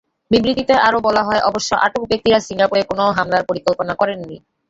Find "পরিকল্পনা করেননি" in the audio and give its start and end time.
3.49-4.37